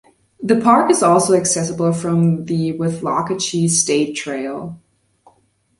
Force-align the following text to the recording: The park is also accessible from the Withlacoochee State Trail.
The 0.41 0.59
park 0.59 0.89
is 0.89 1.03
also 1.03 1.35
accessible 1.35 1.93
from 1.93 2.45
the 2.45 2.73
Withlacoochee 2.75 3.69
State 3.69 4.13
Trail. 4.13 4.81